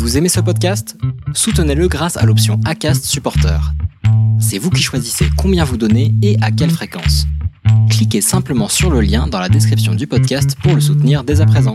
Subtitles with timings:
[0.00, 0.96] Vous aimez ce podcast?
[1.34, 3.60] Soutenez-le grâce à l'option ACAST Supporter.
[4.40, 7.26] C'est vous qui choisissez combien vous donnez et à quelle fréquence.
[7.90, 11.46] Cliquez simplement sur le lien dans la description du podcast pour le soutenir dès à
[11.46, 11.74] présent.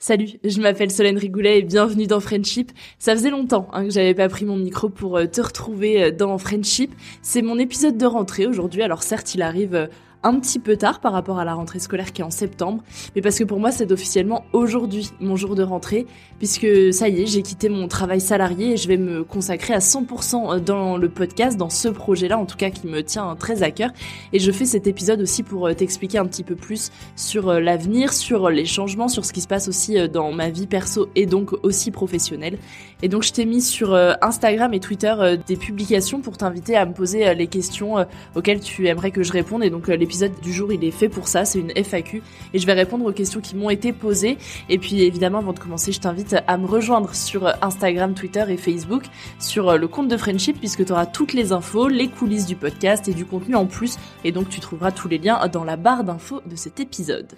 [0.00, 2.72] Salut, je m'appelle Solène Rigoulet et bienvenue dans Friendship.
[2.98, 6.10] Ça faisait longtemps hein, que j'avais pas pris mon micro pour euh, te retrouver euh,
[6.10, 6.92] dans Friendship.
[7.22, 9.86] C'est mon épisode de rentrée aujourd'hui, alors certes il arrive euh,
[10.22, 12.82] un petit peu tard par rapport à la rentrée scolaire qui est en septembre,
[13.14, 16.06] mais parce que pour moi c'est officiellement aujourd'hui mon jour de rentrée,
[16.38, 19.78] puisque ça y est, j'ai quitté mon travail salarié et je vais me consacrer à
[19.78, 23.70] 100% dans le podcast, dans ce projet-là en tout cas qui me tient très à
[23.70, 23.90] cœur.
[24.32, 27.60] Et je fais cet épisode aussi pour euh, t'expliquer un petit peu plus sur euh,
[27.60, 31.08] l'avenir, sur les changements, sur ce qui se passe aussi euh, dans ma vie perso
[31.14, 32.58] et donc aussi professionnelle.
[33.02, 35.14] Et donc je t'ai mis sur Instagram et Twitter
[35.46, 37.94] des publications pour t'inviter à me poser les questions
[38.34, 41.10] auxquelles tu aimerais que je réponde et donc les l'épisode du jour, il est fait
[41.10, 42.22] pour ça, c'est une FAQ
[42.54, 44.38] et je vais répondre aux questions qui m'ont été posées.
[44.70, 48.56] Et puis évidemment, avant de commencer, je t'invite à me rejoindre sur Instagram, Twitter et
[48.56, 49.04] Facebook,
[49.38, 53.06] sur le compte de Friendship, puisque tu auras toutes les infos, les coulisses du podcast
[53.06, 53.98] et du contenu en plus.
[54.24, 57.34] Et donc tu trouveras tous les liens dans la barre d'infos de cet épisode.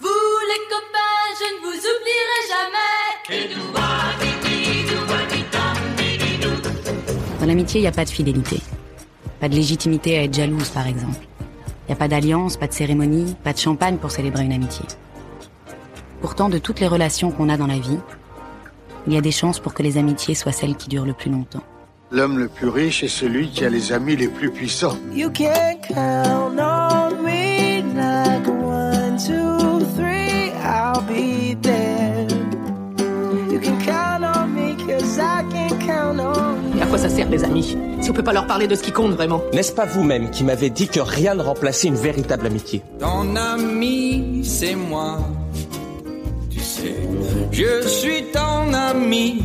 [0.00, 2.98] Vous les copains, je ne vous oublierai jamais.
[7.38, 8.58] Dans l'amitié, il n'y a pas de fidélité.
[9.38, 11.29] Pas de légitimité à être jalouse, par exemple.
[11.86, 14.84] Il n'y a pas d'alliance, pas de cérémonie, pas de champagne pour célébrer une amitié.
[16.20, 17.98] Pourtant, de toutes les relations qu'on a dans la vie,
[19.06, 21.30] il y a des chances pour que les amitiés soient celles qui durent le plus
[21.30, 21.62] longtemps.
[22.12, 24.96] L'homme le plus riche est celui qui a les amis les plus puissants.
[25.14, 26.89] You can count on
[37.00, 39.42] ça sert les amis Si on peut pas leur parler de ce qui compte vraiment
[39.54, 44.42] N'est-ce pas vous-même qui m'avez dit que rien ne remplaçait une véritable amitié Ton ami,
[44.44, 45.18] c'est moi.
[46.50, 46.94] Tu sais,
[47.52, 49.42] je suis ton ami.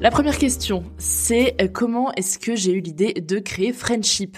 [0.00, 4.36] La première question, c'est euh, comment est-ce que j'ai eu l'idée de créer Friendship?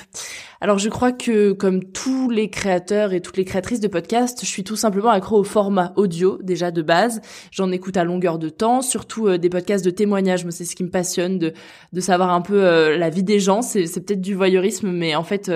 [0.61, 4.47] Alors je crois que comme tous les créateurs et toutes les créatrices de podcasts, je
[4.47, 7.21] suis tout simplement accro au format audio déjà de base.
[7.51, 10.45] J'en écoute à longueur de temps, surtout euh, des podcasts de témoignages.
[10.45, 11.53] Moi c'est ce qui me passionne de
[11.93, 13.61] de savoir un peu euh, la vie des gens.
[13.61, 15.51] C'est c'est peut-être du voyeurisme, mais en fait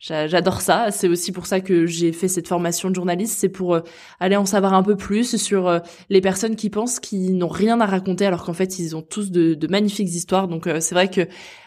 [0.00, 0.90] j'a- j'adore ça.
[0.90, 3.38] C'est aussi pour ça que j'ai fait cette formation de journaliste.
[3.38, 3.80] C'est pour euh,
[4.18, 5.78] aller en savoir un peu plus sur euh,
[6.08, 9.30] les personnes qui pensent qu'ils n'ont rien à raconter alors qu'en fait ils ont tous
[9.30, 10.48] de, de magnifiques histoires.
[10.48, 11.20] Donc euh, c'est vrai que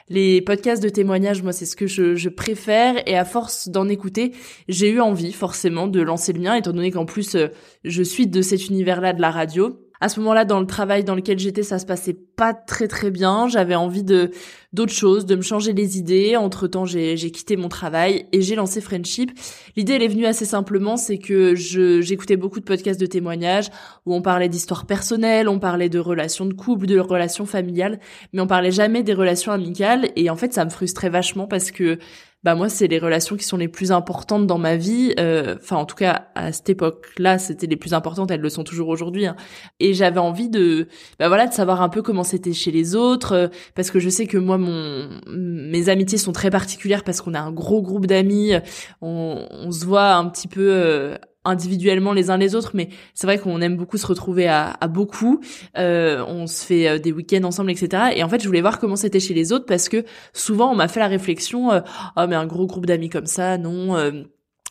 [0.09, 4.34] les podcasts de témoignages, moi c'est ce que je, préfère et à force d'en écouter,
[4.68, 7.47] j'ai eu envie forcément de lancer le mien étant donné qu'en plus euh,
[7.84, 9.82] je suis de cet univers-là de la radio.
[10.02, 13.09] À ce moment-là, dans le travail dans lequel j'étais, ça se passait pas très très
[13.09, 13.48] bien.
[13.48, 14.31] J'avais envie de
[14.74, 16.36] d'autres choses, de me changer les idées.
[16.36, 19.31] Entre temps, j'ai quitté mon travail et j'ai lancé Friendship.
[19.78, 23.70] L'idée, elle est venue assez simplement, c'est que j'écoutais beaucoup de podcasts de témoignages
[24.06, 28.00] où on parlait d'histoires personnelles, on parlait de relations de couple, de relations familiales,
[28.34, 30.10] mais on parlait jamais des relations amicales.
[30.16, 32.00] Et en fait, ça me frustrait vachement parce que
[32.44, 35.78] bah moi c'est les relations qui sont les plus importantes dans ma vie Euh, enfin
[35.78, 38.90] en tout cas à cette époque là c'était les plus importantes elles le sont toujours
[38.90, 39.36] aujourd'hui hein.
[39.80, 40.88] et j'avais envie de
[41.20, 44.09] bah voilà de savoir un peu comment c'était chez les autres euh, parce que je
[44.09, 48.06] sais que moi mon mes amitiés sont très particulières parce qu'on a un gros groupe
[48.08, 48.54] d'amis
[49.02, 51.16] on, on se voit un petit peu euh,
[51.46, 54.88] individuellement les uns les autres mais c'est vrai qu'on aime beaucoup se retrouver à, à
[54.88, 55.42] beaucoup.
[55.78, 58.80] Euh, on se fait euh, des week-ends ensemble etc et en fait je voulais voir
[58.80, 61.81] comment c'était chez les autres parce que souvent on m'a fait la réflexion euh,
[62.16, 64.24] ah mais un gros groupe d'amis comme ça non euh,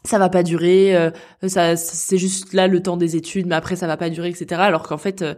[0.04, 1.10] ça va pas durer euh,
[1.46, 4.60] ça c'est juste là le temps des études mais après ça va pas durer etc
[4.60, 5.34] alors qu'en fait euh,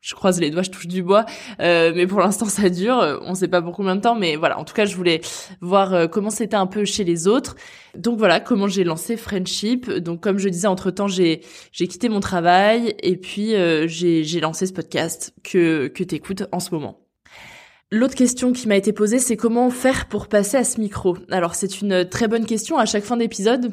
[0.00, 1.26] je croise les doigts, je touche du bois,
[1.60, 3.20] euh, mais pour l'instant ça dure.
[3.22, 4.58] On sait pas pour combien de temps, mais voilà.
[4.58, 5.20] En tout cas, je voulais
[5.60, 7.56] voir euh, comment c'était un peu chez les autres.
[7.96, 9.90] Donc voilà, comment j'ai lancé Friendship.
[9.90, 14.24] Donc comme je disais, entre temps, j'ai j'ai quitté mon travail et puis euh, j'ai
[14.24, 17.09] j'ai lancé ce podcast que que t'écoutes en ce moment.
[17.92, 21.16] L'autre question qui m'a été posée, c'est comment faire pour passer à ce micro?
[21.28, 22.78] Alors c'est une très bonne question.
[22.78, 23.72] À chaque fin d'épisode,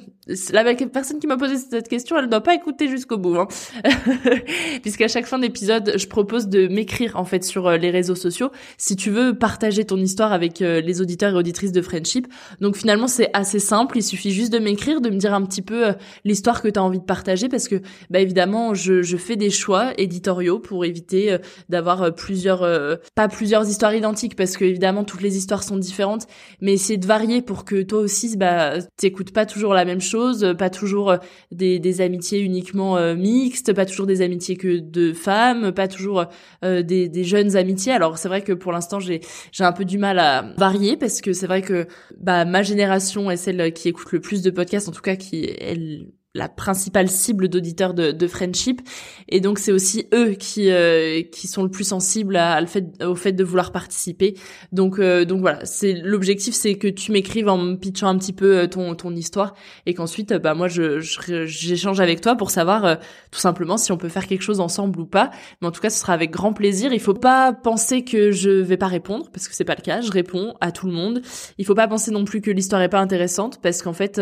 [0.52, 3.48] la personne qui m'a posé cette question, elle ne doit pas écouter jusqu'au bout, hein.
[4.82, 8.50] puisqu'à chaque fin d'épisode, je propose de m'écrire en fait sur euh, les réseaux sociaux
[8.80, 12.26] si tu veux partager ton histoire avec euh, les auditeurs et auditrices de Friendship.
[12.60, 15.62] Donc finalement c'est assez simple, il suffit juste de m'écrire, de me dire un petit
[15.62, 15.94] peu euh,
[16.26, 19.52] l'histoire que tu as envie de partager parce que bah évidemment je, je fais des
[19.52, 21.38] choix éditoriaux pour éviter euh,
[21.70, 25.78] d'avoir euh, plusieurs euh, pas plusieurs histoires identiques parce que évidemment toutes les histoires sont
[25.78, 26.28] différentes
[26.62, 30.56] mais essayer de varier pour que toi aussi bah t'écoutes pas toujours la même chose
[30.58, 31.18] pas toujours euh,
[31.52, 36.26] des, des amitiés uniquement euh, mixtes pas toujours des amitiés que de femmes pas toujours
[36.64, 37.92] euh, des, des jeunes amitiés.
[37.92, 39.22] Alors c'est vrai que pour l'instant j'ai
[39.52, 41.88] j'ai un peu du mal à varier parce que c'est vrai que
[42.20, 45.46] bah ma génération est celle qui écoute le plus de podcasts en tout cas qui
[45.60, 46.08] elle
[46.38, 48.82] la principale cible d'auditeurs de, de Friendship.
[49.28, 52.86] Et donc c'est aussi eux qui euh, qui sont le plus sensibles à, le fait
[53.04, 54.36] au fait de vouloir participer.
[54.72, 55.66] Donc euh, donc voilà.
[55.66, 59.16] C'est l'objectif c'est que tu m'écrives en me pitchant un petit peu euh, ton ton
[59.16, 61.00] histoire et qu'ensuite bah moi je
[61.46, 62.98] j'échange avec toi pour savoir
[63.32, 65.32] tout simplement si on peut faire quelque chose ensemble ou pas.
[65.62, 66.94] Mais en tout cas ce sera avec grand plaisir.
[66.94, 70.02] Il faut pas penser que je vais pas répondre parce que c'est pas le cas.
[70.02, 71.22] Je réponds à tout le monde.
[71.58, 74.20] Il faut pas penser non plus que l'histoire est pas intéressante parce qu'en fait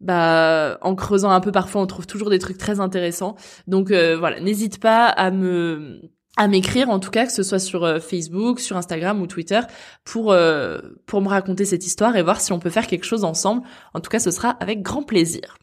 [0.00, 3.34] bah en creusant un peu parfois on trouve toujours des trucs très intéressants
[3.66, 6.02] donc euh, voilà n'hésite pas à me
[6.36, 9.60] à m'écrire en tout cas que ce soit sur euh, Facebook, sur Instagram ou Twitter
[10.04, 13.24] pour euh, pour me raconter cette histoire et voir si on peut faire quelque chose
[13.24, 13.62] ensemble.
[13.94, 15.56] En tout cas, ce sera avec grand plaisir.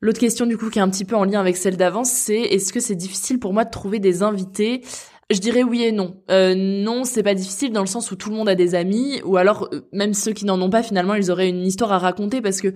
[0.00, 2.40] L'autre question du coup qui est un petit peu en lien avec celle d'avant, c'est
[2.40, 4.82] est-ce que c'est difficile pour moi de trouver des invités?
[5.30, 6.22] Je dirais oui et non.
[6.30, 9.20] Euh, non, c'est pas difficile dans le sens où tout le monde a des amis,
[9.24, 12.40] ou alors même ceux qui n'en ont pas, finalement, ils auraient une histoire à raconter
[12.40, 12.72] parce que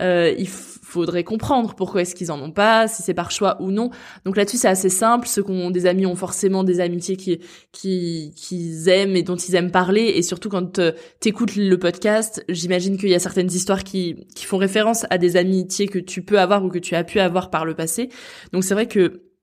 [0.00, 3.70] euh, il faudrait comprendre pourquoi est-ce qu'ils en ont pas, si c'est par choix ou
[3.70, 3.90] non.
[4.24, 5.28] Donc là-dessus, c'est assez simple.
[5.28, 7.40] Ceux qui ont des amis ont forcément des amitiés qui
[7.72, 10.02] qui qu'ils aiment et dont ils aiment parler.
[10.16, 14.44] Et surtout quand euh, t'écoutes le podcast, j'imagine qu'il y a certaines histoires qui qui
[14.44, 17.50] font référence à des amitiés que tu peux avoir ou que tu as pu avoir
[17.50, 18.08] par le passé.
[18.52, 19.33] Donc c'est vrai que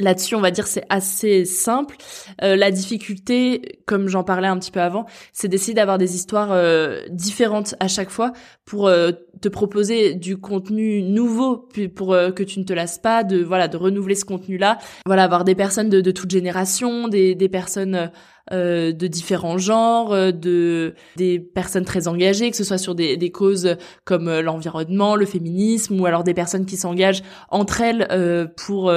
[0.00, 1.96] Là-dessus, on va dire c'est assez simple.
[2.42, 6.50] Euh, la difficulté, comme j'en parlais un petit peu avant, c'est d'essayer d'avoir des histoires
[6.50, 8.32] euh, différentes à chaque fois
[8.64, 13.40] pour euh, te proposer du contenu nouveau, pour que tu ne te lasses pas, de
[13.44, 14.78] voilà, de renouveler ce contenu-là.
[15.06, 18.10] Voilà, avoir des personnes de, de toute génération, des, des personnes
[18.52, 23.16] euh, de différents genres, euh, de des personnes très engagées, que ce soit sur des,
[23.16, 28.52] des causes comme euh, l'environnement, le féminisme, ou alors des personnes qui s'engagent entre elles
[28.56, 28.92] pour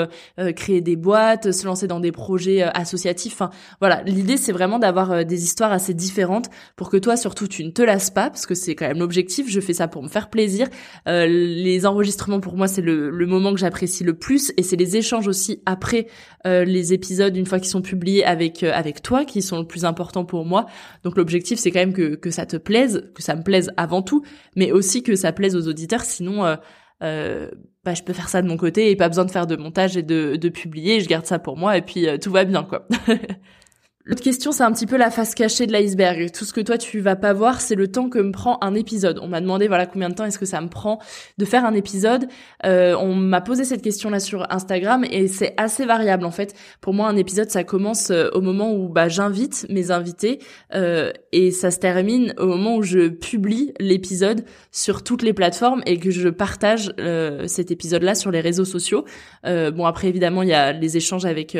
[0.56, 3.34] créer des boîtes, se lancer dans des projets associatifs.
[3.34, 3.50] Enfin,
[3.80, 7.72] voilà, l'idée c'est vraiment d'avoir des histoires assez différentes pour que toi surtout tu ne
[7.72, 9.50] te lasses pas, parce que c'est quand même l'objectif.
[9.50, 10.68] Je fais ça pour me faire plaisir.
[11.06, 14.98] les enregistrements pour moi c'est le, le moment que j'apprécie le plus, et c'est les
[14.98, 16.08] échanges aussi après
[16.46, 20.26] les épisodes une fois qu'ils sont publiés avec avec toi qui sont le plus important
[20.26, 20.66] pour moi.
[21.04, 24.02] Donc l'objectif c'est quand même que, que ça te plaise, que ça me plaise avant
[24.02, 24.24] tout,
[24.56, 26.02] mais aussi que ça plaise aux auditeurs.
[26.02, 26.56] Sinon, euh,
[27.04, 27.52] euh,
[27.84, 29.98] bah, je peux faire ça de mon côté et pas besoin de faire de montage
[29.98, 31.00] et de, de publier.
[31.00, 32.88] Je garde ça pour moi et puis euh, tout va bien quoi.
[34.08, 36.32] L'autre question, c'est un petit peu la face cachée de l'iceberg.
[36.32, 38.74] Tout ce que toi tu vas pas voir, c'est le temps que me prend un
[38.74, 39.20] épisode.
[39.22, 41.00] On m'a demandé voilà combien de temps est-ce que ça me prend
[41.38, 42.30] de faire un épisode.
[42.66, 46.56] Euh, on m'a posé cette question-là sur Instagram et c'est assez variable en fait.
[46.80, 50.40] Pour moi, un épisode ça commence euh, au moment où bah j'invite mes invités
[50.74, 55.82] euh, et ça se termine au moment où je publie l'épisode sur toutes les plateformes
[55.86, 56.94] et que je partage
[57.48, 59.04] cet épisode-là sur les réseaux sociaux.
[59.44, 61.58] bon après évidemment il y a les échanges avec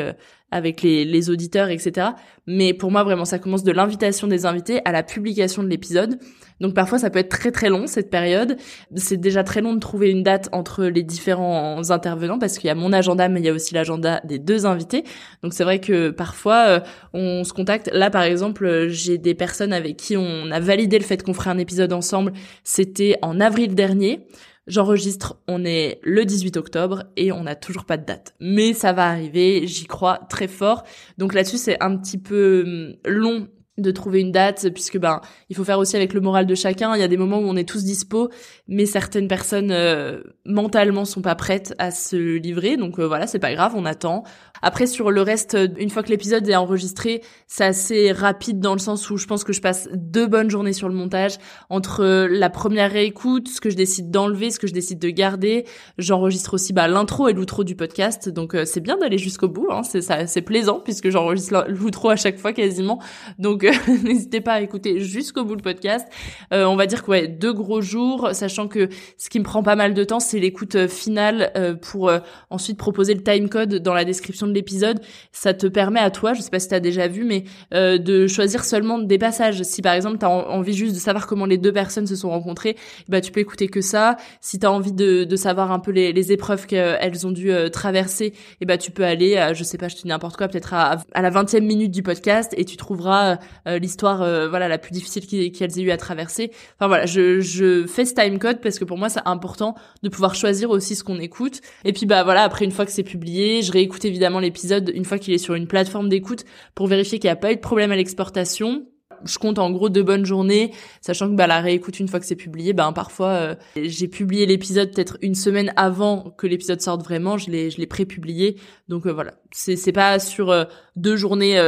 [0.50, 2.08] avec les, les auditeurs, etc.
[2.46, 6.18] Mais pour moi, vraiment, ça commence de l'invitation des invités à la publication de l'épisode.
[6.60, 8.56] Donc parfois, ça peut être très très long cette période.
[8.96, 12.70] C'est déjà très long de trouver une date entre les différents intervenants parce qu'il y
[12.70, 15.04] a mon agenda, mais il y a aussi l'agenda des deux invités.
[15.42, 16.80] Donc c'est vrai que parfois, euh,
[17.12, 17.90] on se contacte.
[17.92, 21.50] Là, par exemple, j'ai des personnes avec qui on a validé le fait qu'on ferait
[21.50, 22.32] un épisode ensemble.
[22.64, 24.26] C'était en avril dernier.
[24.68, 28.34] J'enregistre, on est le 18 octobre et on n'a toujours pas de date.
[28.38, 30.84] Mais ça va arriver, j'y crois très fort.
[31.16, 33.48] Donc là-dessus, c'est un petit peu hum, long
[33.78, 36.94] de trouver une date puisque ben il faut faire aussi avec le moral de chacun
[36.94, 38.28] il y a des moments où on est tous dispo
[38.66, 43.38] mais certaines personnes euh, mentalement sont pas prêtes à se livrer donc euh, voilà c'est
[43.38, 44.24] pas grave on attend
[44.62, 48.72] après sur le reste, euh, une fois que l'épisode est enregistré, c'est assez rapide dans
[48.72, 51.38] le sens où je pense que je passe deux bonnes journées sur le montage
[51.70, 55.10] entre euh, la première réécoute, ce que je décide d'enlever, ce que je décide de
[55.10, 55.64] garder.
[55.98, 59.68] J'enregistre aussi bah, l'intro et l'outro du podcast, donc euh, c'est bien d'aller jusqu'au bout.
[59.70, 59.82] Hein.
[59.82, 63.00] c'est ça, c'est plaisant puisque j'enregistre l'outro à chaque fois quasiment.
[63.38, 63.67] Donc
[64.02, 66.06] n'hésitez pas à écouter jusqu'au bout le podcast.
[66.50, 69.76] on va dire que ouais, deux gros jours, sachant que ce qui me prend pas
[69.76, 72.10] mal de temps, c'est l'écoute finale pour
[72.50, 75.00] ensuite proposer le timecode dans la description de l'épisode,
[75.32, 77.44] ça te permet à toi, je sais pas si tu as déjà vu, mais
[77.74, 79.62] euh, de choisir seulement des passages.
[79.62, 82.30] Si par exemple tu as envie juste de savoir comment les deux personnes se sont
[82.30, 82.76] rencontrées,
[83.08, 84.16] bah tu peux écouter que ça.
[84.40, 87.52] Si tu as envie de, de, savoir un peu les, les épreuves qu'elles ont dû
[87.52, 90.36] euh, traverser, et bah tu peux aller, à, je sais pas, je te dis n'importe
[90.36, 94.68] quoi, peut-être à, à la vingtième minute du podcast et tu trouveras euh, l'histoire voilà
[94.68, 96.50] la plus difficile qu'elles aient eu à traverser.
[96.76, 100.08] Enfin voilà, je, je fais ce time code parce que pour moi c'est important de
[100.08, 101.60] pouvoir choisir aussi ce qu'on écoute.
[101.84, 105.04] Et puis bah voilà, après une fois que c'est publié, je réécoute évidemment l'épisode une
[105.04, 107.60] fois qu'il est sur une plateforme d'écoute pour vérifier qu'il n'y a pas eu de
[107.60, 108.86] problème à l'exportation
[109.24, 112.26] je compte en gros deux bonnes journées, sachant que bah, la réécoute une fois que
[112.26, 117.02] c'est publié, ben parfois euh, j'ai publié l'épisode peut-être une semaine avant que l'épisode sorte
[117.02, 118.56] vraiment, je l'ai je l'ai pré-publié,
[118.88, 120.64] donc euh, voilà, c'est c'est pas sur euh,
[120.96, 121.58] deux journées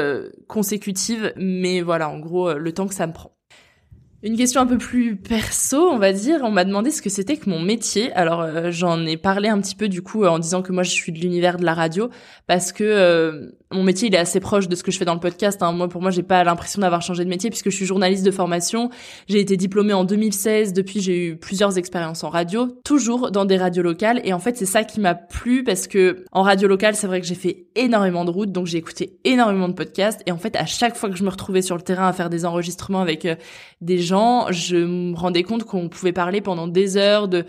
[0.49, 3.33] consécutives, mais voilà en gros le temps que ça me prend.
[4.23, 6.41] Une question un peu plus perso, on va dire.
[6.43, 8.13] On m'a demandé ce que c'était que mon métier.
[8.13, 10.91] Alors euh, j'en ai parlé un petit peu du coup en disant que moi je
[10.91, 12.11] suis de l'univers de la radio
[12.47, 15.15] parce que euh, mon métier il est assez proche de ce que je fais dans
[15.15, 15.63] le podcast.
[15.63, 15.73] Hein.
[15.73, 18.31] Moi pour moi j'ai pas l'impression d'avoir changé de métier puisque je suis journaliste de
[18.31, 18.91] formation.
[19.29, 20.73] J'ai été diplômée en 2016.
[20.73, 24.21] Depuis j'ai eu plusieurs expériences en radio, toujours dans des radios locales.
[24.25, 27.21] Et en fait c'est ça qui m'a plu parce que en radio locale c'est vrai
[27.21, 30.57] que j'ai fait énormément de routes donc j'ai écouté énormément de podcasts et en fait
[30.57, 33.25] à chaque fois que je me retrouvais sur le terrain à faire des enregistrements avec
[33.25, 33.37] euh,
[33.81, 37.45] des gens je me rendais compte qu'on pouvait parler pendant des heures de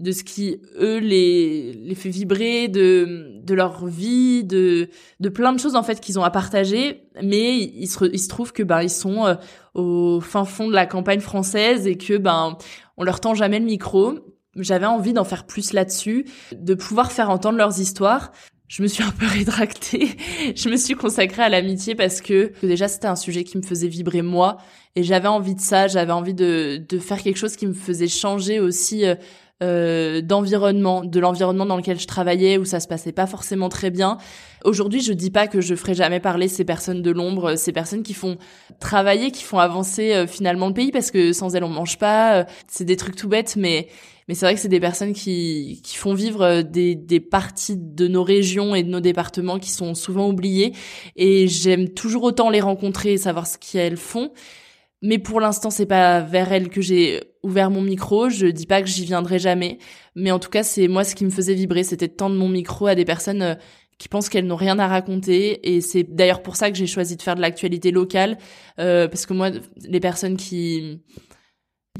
[0.00, 4.88] de ce qui eux les les fait vibrer de de leur vie de
[5.20, 8.28] de plein de choses en fait qu'ils ont à partager mais il se il se
[8.28, 9.34] trouve que ben ils sont euh,
[9.74, 12.56] au fin fond de la campagne française et que ben
[12.96, 14.14] on leur tend jamais le micro
[14.56, 18.32] j'avais envie d'en faire plus là-dessus de pouvoir faire entendre leurs histoires
[18.68, 20.16] je me suis un peu rétractée.
[20.54, 23.88] je me suis consacrée à l'amitié parce que, déjà c'était un sujet qui me faisait
[23.88, 24.58] vibrer moi
[24.94, 25.88] et j'avais envie de ça.
[25.88, 29.04] J'avais envie de, de faire quelque chose qui me faisait changer aussi
[29.62, 33.68] euh, euh, d'environnement, de l'environnement dans lequel je travaillais où ça se passait pas forcément
[33.68, 34.18] très bien.
[34.64, 38.02] Aujourd'hui, je dis pas que je ferai jamais parler ces personnes de l'ombre, ces personnes
[38.02, 38.36] qui font
[38.78, 42.46] travailler, qui font avancer euh, finalement le pays parce que sans elles on mange pas.
[42.68, 43.88] c'est des trucs tout bêtes, mais
[44.30, 47.76] mais c'est vrai que c'est des personnes qui, qui font vivre euh, des, des parties
[47.76, 50.72] de nos régions et de nos départements qui sont souvent oubliées.
[51.16, 54.30] Et j'aime toujours autant les rencontrer et savoir ce qu'elles font.
[55.02, 58.28] Mais pour l'instant, c'est pas vers elles que j'ai ouvert mon micro.
[58.28, 59.78] Je dis pas que j'y viendrai jamais.
[60.14, 61.84] Mais en tout cas, c'est moi ce qui me faisait vibrer.
[61.84, 63.54] C'était de tendre mon micro à des personnes euh,
[63.98, 65.74] qui pensent qu'elles n'ont rien à raconter.
[65.74, 68.36] Et c'est d'ailleurs pour ça que j'ai choisi de faire de l'actualité locale.
[68.78, 69.50] Euh, parce que moi,
[69.82, 71.00] les personnes qui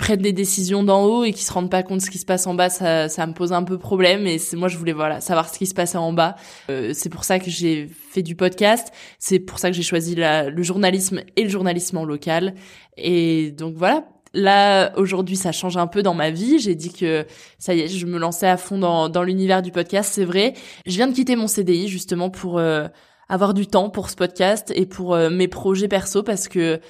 [0.00, 2.25] prennent des décisions d'en haut et qui se rendent pas compte de ce qui se
[2.25, 4.26] passe en bas, ça, ça me pose un peu problème.
[4.26, 6.37] Et moi, je voulais voilà savoir ce qui se passait en bas.
[6.71, 8.92] Euh, c'est pour ça que j'ai fait du podcast.
[9.19, 12.54] C'est pour ça que j'ai choisi la, le journalisme et le journalisme en local.
[12.97, 14.04] Et donc voilà.
[14.33, 16.59] Là, aujourd'hui, ça change un peu dans ma vie.
[16.61, 17.26] J'ai dit que
[17.59, 20.11] ça y est, je me lançais à fond dans, dans l'univers du podcast.
[20.14, 20.54] C'est vrai.
[20.87, 22.87] Je viens de quitter mon CDI justement pour euh,
[23.28, 26.80] avoir du temps pour ce podcast et pour euh, mes projets perso parce que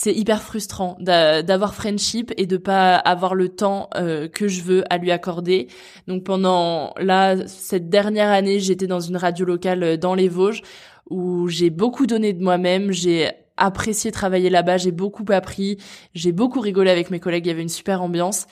[0.00, 4.84] c'est hyper frustrant d'avoir friendship et de pas avoir le temps euh, que je veux
[4.90, 5.66] à lui accorder.
[6.06, 10.62] Donc pendant là cette dernière année, j'étais dans une radio locale euh, dans les Vosges
[11.10, 15.78] où j'ai beaucoup donné de moi-même, j'ai apprécié travailler là-bas, j'ai beaucoup appris,
[16.14, 18.46] j'ai beaucoup rigolé avec mes collègues, il y avait une super ambiance.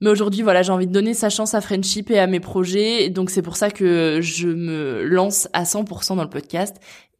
[0.00, 3.10] Mais aujourd'hui, voilà, j'ai envie de donner sa chance à Friendship et à mes projets.
[3.10, 6.76] Donc c'est pour ça que je me lance à 100% dans le podcast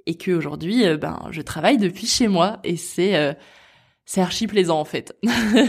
[0.07, 3.35] et que aujourd'hui, euh, ben, je travaille depuis chez moi et c'est euh,
[4.11, 5.15] c'est archi plaisant en fait.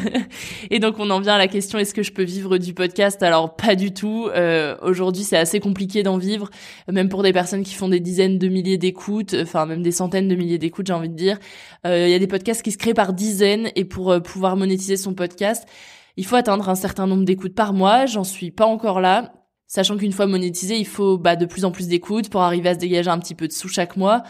[0.72, 3.22] et donc on en vient à la question est-ce que je peux vivre du podcast?
[3.22, 4.30] Alors pas du tout.
[4.34, 6.50] Euh, aujourd'hui c'est assez compliqué d'en vivre,
[6.90, 10.30] même pour des personnes qui font des dizaines de milliers d'écoutes, enfin même des centaines
[10.30, 11.38] de milliers d'écoutes j'ai envie de dire.
[11.84, 15.14] Il y a des podcasts qui se créent par dizaines et pour pouvoir monétiser son
[15.14, 15.68] podcast,
[16.16, 18.06] il faut atteindre un certain nombre d'écoutes par mois.
[18.06, 19.34] J'en suis pas encore là.
[19.68, 22.74] Sachant qu'une fois monétisé, il faut bah, de plus en plus d'écoutes pour arriver à
[22.74, 24.24] se dégager un petit peu de sous chaque mois.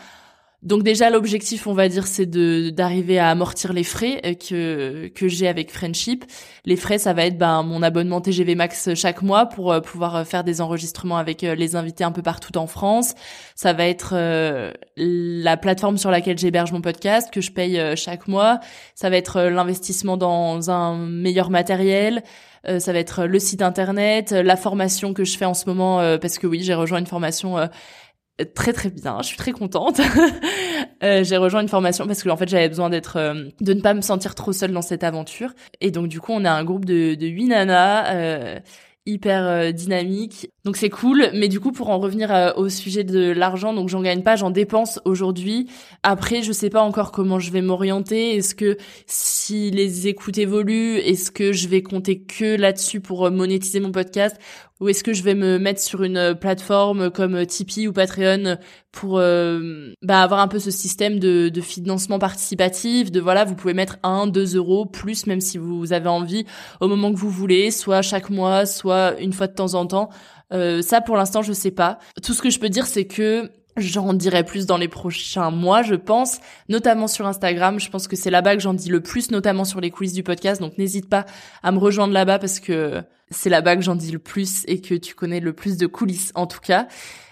[0.61, 5.07] Donc déjà l'objectif, on va dire, c'est de d'arriver à amortir les frais euh, que
[5.07, 6.25] que j'ai avec Friendship.
[6.65, 10.17] Les frais, ça va être ben mon abonnement TGV Max chaque mois pour euh, pouvoir
[10.17, 13.13] euh, faire des enregistrements avec les invités un peu partout en France.
[13.55, 14.15] Ça va être
[14.97, 18.59] la plateforme sur laquelle j'héberge mon podcast que je paye chaque mois.
[18.95, 22.23] Ça va être l'investissement dans un meilleur matériel.
[22.65, 26.37] ça va être le site internet, la formation que je fais en ce moment parce
[26.37, 27.57] que oui, j'ai rejoint une formation
[28.45, 29.99] très très bien, je suis très contente.
[31.03, 33.81] euh, j'ai rejoint une formation parce que en fait j'avais besoin d'être, euh, de ne
[33.81, 35.53] pas me sentir trop seule dans cette aventure.
[35.81, 38.13] Et donc du coup on a un groupe de de huit nanas.
[38.13, 38.59] Euh,
[39.05, 40.51] hyper dynamique.
[40.65, 44.03] Donc c'est cool, mais du coup pour en revenir au sujet de l'argent, donc j'en
[44.03, 45.67] gagne pas, j'en dépense aujourd'hui.
[46.03, 48.35] Après, je sais pas encore comment je vais m'orienter.
[48.35, 48.77] Est-ce que
[49.07, 54.37] si les écoutes évoluent, est-ce que je vais compter que là-dessus pour monétiser mon podcast
[54.79, 58.57] ou est-ce que je vais me mettre sur une plateforme comme Tipeee ou Patreon
[58.91, 63.73] pour bah, avoir un peu ce système de, de financement participatif, de voilà, vous pouvez
[63.73, 66.45] mettre 1, 2 euros plus même si vous avez envie
[66.79, 70.09] au moment que vous voulez, soit chaque mois, soit une fois de temps en temps.
[70.51, 71.99] Euh, ça, pour l'instant, je sais pas.
[72.23, 75.81] Tout ce que je peux dire, c'est que J'en dirai plus dans les prochains mois,
[75.81, 77.79] je pense, notamment sur Instagram.
[77.79, 80.23] Je pense que c'est là-bas que j'en dis le plus, notamment sur les coulisses du
[80.23, 80.61] podcast.
[80.61, 81.25] Donc n'hésite pas
[81.63, 84.95] à me rejoindre là-bas parce que c'est là-bas que j'en dis le plus et que
[84.95, 86.87] tu connais le plus de coulisses en tout cas.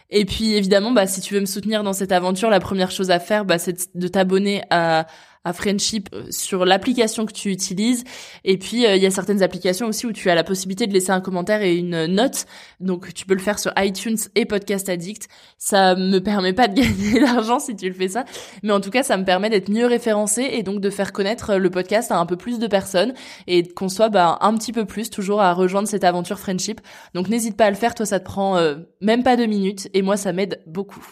[0.09, 3.11] Et puis évidemment, bah si tu veux me soutenir dans cette aventure, la première chose
[3.11, 5.07] à faire, bah c'est de t'abonner à
[5.47, 8.03] à Friendship euh, sur l'application que tu utilises.
[8.43, 11.11] Et puis il y a certaines applications aussi où tu as la possibilité de laisser
[11.11, 12.45] un commentaire et une note.
[12.79, 15.27] Donc tu peux le faire sur iTunes et Podcast Addict.
[15.57, 18.25] Ça me permet pas de gagner d'argent si tu le fais ça,
[18.63, 21.55] mais en tout cas ça me permet d'être mieux référencé et donc de faire connaître
[21.55, 23.13] le podcast à un peu plus de personnes
[23.47, 26.81] et qu'on soit bah, un petit peu plus toujours à rejoindre cette aventure Friendship.
[27.13, 28.57] Donc n'hésite pas à le faire, toi ça te prend
[29.01, 31.05] même pas deux minutes et moi ça m'aide beaucoup.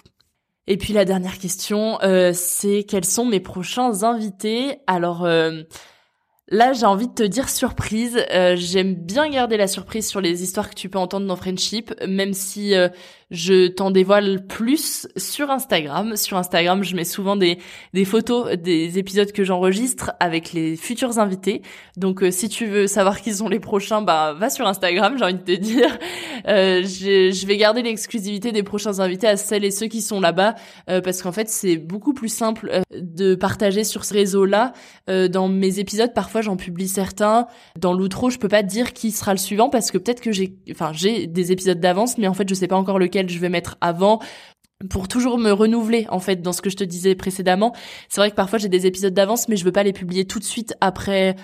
[0.68, 4.80] Et puis la dernière question, euh, c'est quels sont mes prochains invités?
[4.88, 5.62] Alors euh,
[6.48, 8.26] là, j'ai envie de te dire surprise.
[8.32, 11.94] Euh, j'aime bien garder la surprise sur les histoires que tu peux entendre dans Friendship,
[12.08, 12.74] même si
[13.32, 16.16] je t'en dévoile plus sur Instagram.
[16.16, 17.58] Sur Instagram, je mets souvent des,
[17.94, 21.62] des photos des épisodes que j'enregistre avec les futurs invités.
[21.98, 25.24] Donc euh, si tu veux savoir qui sont les prochains, bah va sur Instagram, j'ai
[25.24, 25.98] envie de te dire.
[26.48, 30.56] Euh, je, vais garder l'exclusivité des prochains invités à celles et ceux qui sont là-bas
[30.90, 34.74] euh, parce qu'en fait c'est beaucoup plus simple euh, de partager sur ce réseau-là.
[35.10, 37.48] Euh, dans mes épisodes, parfois j'en publie certains.
[37.80, 40.32] Dans l'outro, je peux pas te dire qui sera le suivant parce que peut-être que
[40.32, 43.40] j'ai, enfin j'ai des épisodes d'avance, mais en fait je sais pas encore lequel je
[43.40, 44.20] vais mettre avant
[44.90, 47.74] pour toujours me renouveler en fait dans ce que je te disais précédemment.
[48.10, 50.40] C'est vrai que parfois j'ai des épisodes d'avance mais je veux pas les publier tout
[50.40, 51.36] de suite après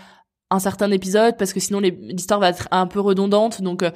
[0.49, 3.91] un certain épisode parce que sinon l'histoire va être un peu redondante donc euh,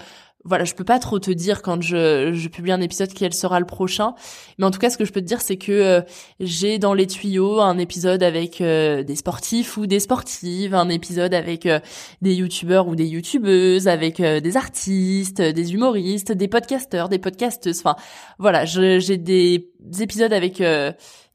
[0.46, 3.60] voilà, je peux pas trop te dire quand je, je publie un épisode quel sera
[3.60, 4.14] le prochain,
[4.60, 6.02] mais en tout cas, ce que je peux te dire, c'est que euh,
[6.40, 11.34] j'ai dans les tuyaux un épisode avec euh, des sportifs ou des sportives, un épisode
[11.34, 11.80] avec euh,
[12.22, 17.80] des youtubeurs ou des youtubeuses, avec des artistes, des humoristes, des podcasteurs, des podcasteuses.
[17.80, 17.96] Enfin,
[18.38, 20.62] voilà, j'ai des épisodes avec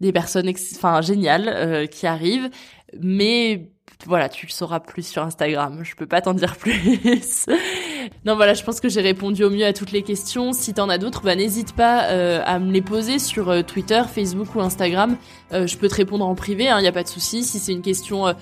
[0.01, 2.49] des personnes, enfin géniales qui arrivent,
[3.01, 3.71] mais
[4.07, 5.81] voilà, tu le sauras plus sur Instagram.
[5.83, 7.47] Je peux pas t'en dire plus.
[8.27, 10.53] Non, voilà, je pense que j'ai répondu au mieux à toutes les questions.
[10.53, 14.03] Si t'en as d'autres, bah n'hésite pas euh, à me les poser sur euh, Twitter,
[14.13, 15.17] Facebook ou Instagram.
[15.53, 17.45] Euh, je peux te répondre en privé, il hein, y a pas de souci.
[17.45, 18.35] Si c'est une question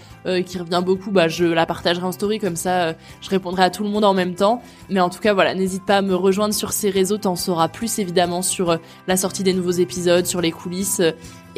[0.47, 3.83] qui revient beaucoup, bah je la partagerai en story comme ça, je répondrai à tout
[3.83, 4.63] le monde en même temps.
[4.91, 7.19] Mais en tout cas, voilà, n'hésite pas à me rejoindre sur ces réseaux.
[7.19, 11.01] T'en sauras plus évidemment sur la sortie des nouveaux épisodes, sur les coulisses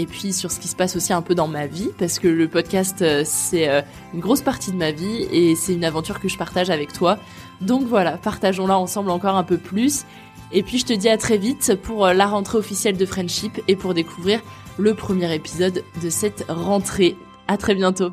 [0.00, 2.26] et puis sur ce qui se passe aussi un peu dans ma vie, parce que
[2.26, 3.82] le podcast, euh, c'est euh,
[4.14, 7.18] une grosse partie de ma vie et c'est une aventure que je partage avec toi.
[7.60, 10.04] Donc voilà, partageons-la ensemble encore un peu plus.
[10.52, 13.60] Et puis je te dis à très vite pour euh, la rentrée officielle de Friendship
[13.68, 14.40] et pour découvrir
[14.78, 17.16] le premier épisode de cette rentrée.
[17.48, 18.12] À très bientôt.